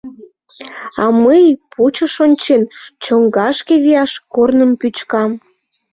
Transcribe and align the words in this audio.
А 1.03 1.03
мый, 1.23 1.43
пучыш 1.71 2.15
ончен, 2.25 2.61
чоҥгашке 3.03 3.75
вияш 3.83 4.11
корным 4.33 4.71
пӱчкам. 4.79 5.31